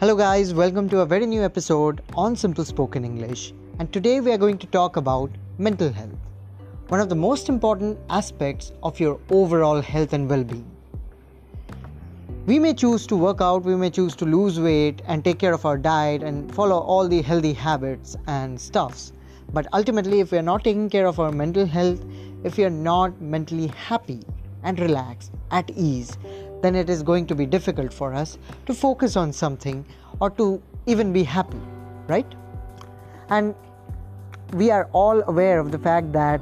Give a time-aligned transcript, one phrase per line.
[0.00, 3.52] Hello, guys, welcome to a very new episode on Simple Spoken English.
[3.78, 6.16] And today we are going to talk about mental health,
[6.88, 10.64] one of the most important aspects of your overall health and well being.
[12.46, 15.52] We may choose to work out, we may choose to lose weight and take care
[15.52, 19.12] of our diet and follow all the healthy habits and stuffs.
[19.52, 22.02] But ultimately, if we are not taking care of our mental health,
[22.42, 24.22] if we are not mentally happy
[24.62, 26.16] and relaxed, at ease,
[26.62, 29.84] then it is going to be difficult for us to focus on something
[30.20, 31.60] or to even be happy,
[32.06, 32.26] right?
[33.28, 33.54] And
[34.52, 36.40] we are all aware of the fact that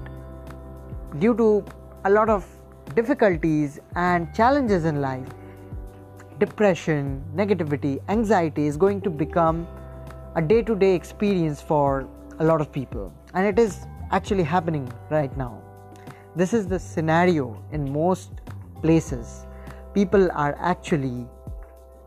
[1.18, 1.64] due to
[2.04, 2.46] a lot of
[2.94, 5.28] difficulties and challenges in life,
[6.38, 9.66] depression, negativity, anxiety is going to become
[10.36, 12.08] a day to day experience for
[12.38, 13.12] a lot of people.
[13.34, 15.60] And it is actually happening right now.
[16.36, 18.30] This is the scenario in most
[18.80, 19.44] places
[19.98, 21.26] people are actually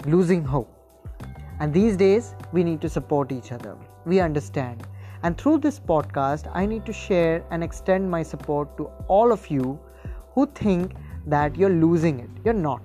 [0.06, 0.70] losing hope.
[1.60, 3.76] And these days, we need to support each other.
[4.06, 4.88] We understand.
[5.24, 9.50] And through this podcast, I need to share and extend my support to all of
[9.50, 9.78] you
[10.36, 10.94] who think
[11.28, 12.30] that you're losing it.
[12.46, 12.82] You're not.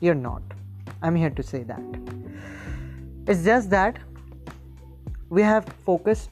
[0.00, 0.42] You're not.
[1.02, 1.82] I'm here to say that.
[3.26, 3.98] It's just that
[5.30, 6.30] we have focused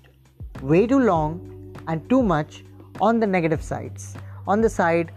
[0.62, 2.64] way too long and too much
[3.00, 4.14] on the negative sides,
[4.46, 5.12] on the side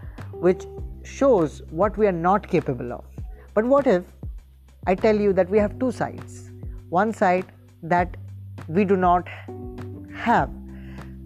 [0.47, 0.65] which
[1.09, 3.03] shows what we are not capable of.
[3.53, 4.03] But what if
[4.88, 6.52] I tell you that we have two sides?
[6.89, 7.45] One side
[7.83, 8.15] that
[8.67, 9.27] we do not
[10.13, 10.49] have,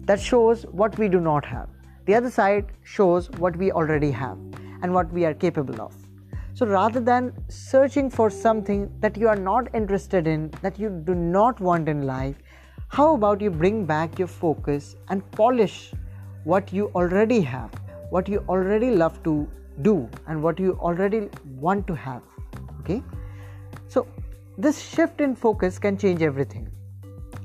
[0.06, 1.68] that shows what we do not have.
[2.06, 4.38] The other side shows what we already have
[4.82, 5.94] and what we are capable of.
[6.54, 11.14] So rather than searching for something that you are not interested in, that you do
[11.14, 12.36] not want in life,
[12.88, 15.92] how about you bring back your focus and polish
[16.44, 17.70] what you already have,
[18.10, 19.48] what you already love to
[19.82, 22.22] do and what you already want to have
[22.80, 23.02] okay?
[23.88, 24.06] So
[24.56, 26.70] this shift in focus can change everything.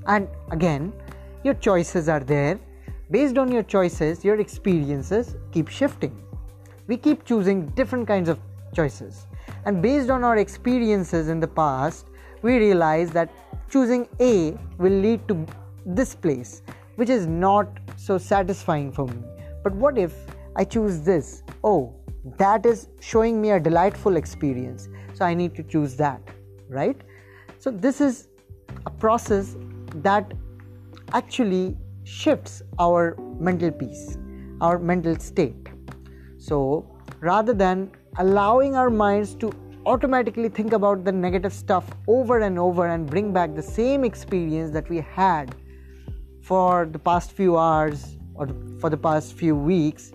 [0.07, 0.93] And again
[1.43, 2.59] your choices are there.
[3.11, 6.23] Based on your choices your experiences keep shifting.
[6.87, 8.39] We keep choosing different kinds of
[8.75, 9.25] choices.
[9.65, 12.05] And based on our experiences in the past
[12.41, 13.31] we realize that
[13.69, 15.45] choosing a will lead to
[15.85, 16.61] this place
[16.95, 19.23] which is not so satisfying for me.
[19.63, 20.13] But what if
[20.55, 21.43] i choose this?
[21.63, 21.93] Oh
[22.37, 24.89] that is showing me a delightful experience.
[25.13, 26.21] So i need to choose that
[26.69, 27.01] right?
[27.57, 28.29] So this is
[28.85, 29.55] a process
[29.95, 30.31] that
[31.13, 34.17] actually shifts our mental peace
[34.61, 35.69] our mental state.
[36.37, 36.85] So
[37.21, 39.53] rather than allowing our minds to
[39.85, 44.71] automatically think about the negative stuff over and over and bring back the same experience
[44.71, 45.55] that we had
[46.41, 48.49] for the past few hours or
[48.81, 50.11] for the past few weeks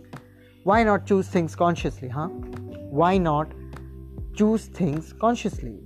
[0.64, 2.28] why not choose things consciously, huh?
[2.98, 3.52] Why not
[4.34, 5.78] choose things consciously?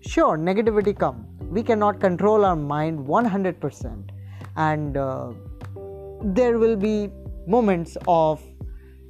[0.00, 1.26] Sure, negativity come.
[1.40, 4.10] We cannot control our mind 100%,
[4.56, 5.32] and uh,
[6.22, 7.10] there will be
[7.46, 8.42] moments of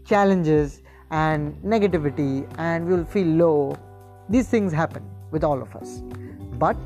[0.05, 3.77] challenges and negativity, and we will feel low.
[4.29, 6.03] These things happen with all of us,
[6.61, 6.79] but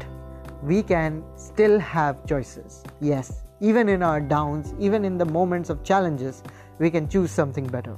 [0.63, 2.83] we can still have choices.
[3.01, 6.43] Yes, even in our downs, even in the moments of challenges,
[6.79, 7.97] we can choose something better.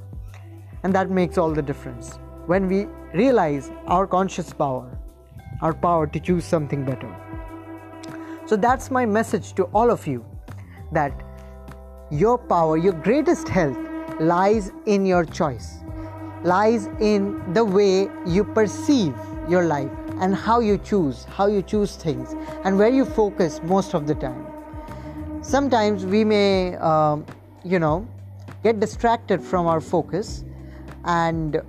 [0.83, 2.19] And that makes all the difference.
[2.45, 4.97] When we realize our conscious power,
[5.61, 7.13] our power to choose something better.
[8.45, 10.25] So that's my message to all of you
[10.91, 11.13] that
[12.09, 13.77] your power, your greatest health
[14.19, 15.77] lies in your choice,
[16.43, 19.13] lies in the way you perceive
[19.47, 23.93] your life and how you choose, how you choose things, and where you focus most
[23.93, 24.45] of the time.
[25.41, 27.25] Sometimes we may, um,
[27.63, 28.07] you know,
[28.63, 30.43] get distracted from our focus.
[31.05, 31.61] And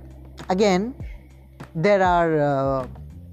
[0.49, 0.95] again
[1.75, 2.87] there are uh,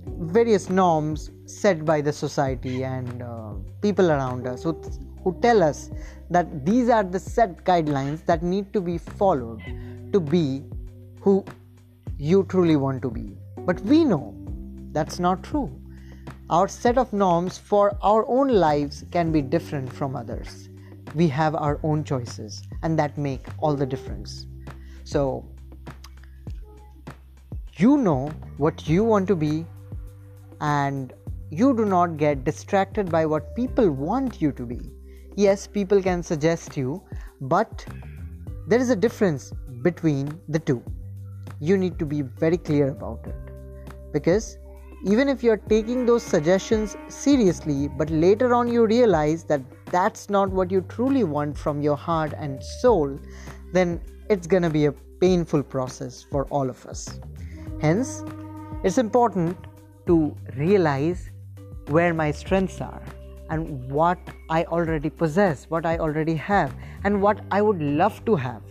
[0.07, 4.73] various norms set by the society and uh, people around us who,
[5.25, 5.91] who tell us
[6.31, 9.61] that these are the set guidelines that need to be followed
[10.13, 10.63] to be
[11.21, 11.45] who
[12.16, 13.37] you truly want to be.
[13.59, 14.34] But we know
[14.93, 15.71] that's not true.
[16.51, 20.69] Our set of norms for our own lives can be different from others
[21.15, 24.47] we have our own choices and that make all the difference.
[25.05, 25.45] So
[27.77, 29.65] you know what you want to be
[30.60, 31.13] and
[31.51, 34.81] you do not get distracted by what people want you to be.
[35.37, 37.03] Yes people can suggest you
[37.41, 37.87] but
[38.66, 39.53] there is a difference
[39.83, 40.83] between the two.
[41.61, 43.34] You need to be very clear about it.
[44.13, 44.59] Because
[45.07, 50.51] even if you're taking those suggestions seriously but later on you realize that that's not
[50.51, 53.19] what you truly want from your heart and soul,
[53.73, 57.21] then it's gonna be a painful process for all of us.
[57.81, 58.23] Hence,
[58.85, 59.57] it's important
[60.07, 61.31] to realize
[61.89, 63.03] where my strengths are
[63.51, 64.19] and what
[64.51, 66.75] I already possess, what I already have,
[67.05, 68.63] and what I would love to have,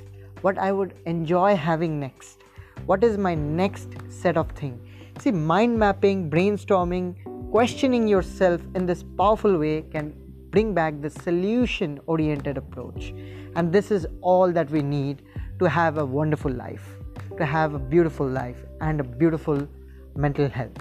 [0.42, 2.44] what I would enjoy having next.
[2.86, 4.80] What is my next set of things?
[5.20, 7.16] See, mind mapping, brainstorming,
[7.52, 10.14] questioning yourself in this powerful way can
[10.52, 13.14] bring back the solution oriented approach.
[13.56, 15.24] And this is all that we need
[15.60, 16.88] to have a wonderful life,
[17.38, 19.68] to have a beautiful life, and a beautiful
[20.16, 20.78] mental health.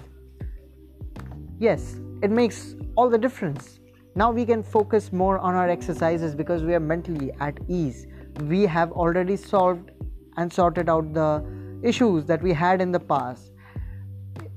[1.59, 3.79] Yes, it makes all the difference.
[4.15, 8.07] Now we can focus more on our exercises because we are mentally at ease.
[8.43, 9.91] We have already solved
[10.37, 11.43] and sorted out the
[11.83, 13.51] issues that we had in the past.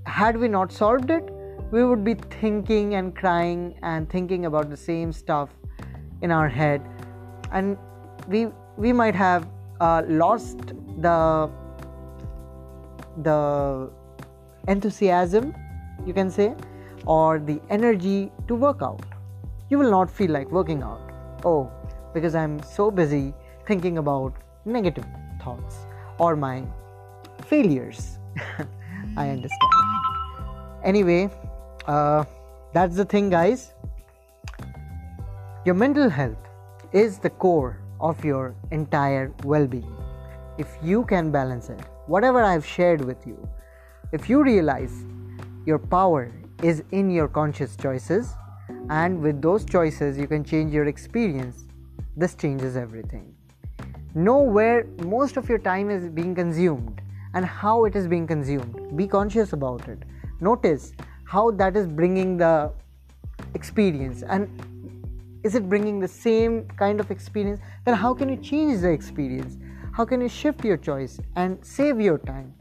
[0.06, 1.30] Had we not solved it,
[1.70, 5.50] we would be thinking and crying and thinking about the same stuff
[6.22, 6.82] in our head.
[7.52, 7.76] And
[8.28, 9.48] we we might have
[9.80, 11.50] uh, lost the
[13.22, 13.90] the
[14.68, 15.54] enthusiasm
[16.06, 16.54] you can say
[17.06, 19.04] or the energy to work out.
[19.68, 21.12] You will not feel like working out.
[21.44, 21.70] Oh
[22.12, 23.32] because i'm so busy
[23.66, 24.34] thinking about
[24.64, 25.06] negative
[25.42, 25.76] thoughts
[26.18, 26.62] or my
[27.46, 28.18] failures.
[29.16, 29.70] I understand.
[30.84, 31.30] Anyway
[31.86, 32.24] uh,
[32.72, 33.72] that's the thing guys
[35.64, 36.38] your mental health
[36.92, 39.96] is the core of your entire well-being
[40.58, 43.48] if you can balance it whatever i've shared with you
[44.12, 45.04] if you realize
[45.66, 46.32] your power
[46.62, 48.34] is in your conscious choices,
[48.88, 51.66] and with those choices, you can change your experience.
[52.16, 53.34] This changes everything.
[54.14, 57.00] Know where most of your time is being consumed
[57.34, 58.96] and how it is being consumed.
[58.96, 60.02] Be conscious about it.
[60.40, 60.92] Notice
[61.34, 62.54] how that is bringing the
[63.54, 64.66] experience and
[65.42, 69.56] is it bringing the same kind of experience then how can you change the experience
[69.92, 72.52] how can you shift your choice and save your time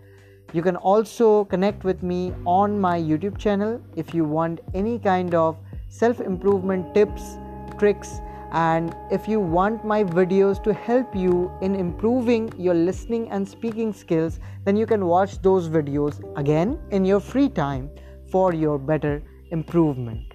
[0.53, 5.35] you can also connect with me on my YouTube channel if you want any kind
[5.35, 5.57] of
[5.89, 7.37] self improvement tips,
[7.77, 8.19] tricks,
[8.51, 13.93] and if you want my videos to help you in improving your listening and speaking
[13.93, 17.91] skills, then you can watch those videos again in your free time
[18.31, 19.21] for your better
[19.51, 20.33] improvement.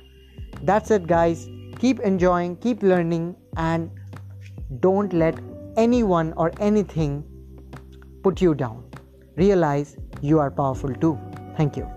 [0.63, 1.49] That's it, guys.
[1.81, 3.91] Keep enjoying, keep learning, and
[4.81, 5.39] don't let
[5.77, 7.25] anyone or anything
[8.23, 8.85] put you down.
[9.37, 11.19] Realize you are powerful too.
[11.57, 11.94] Thank you.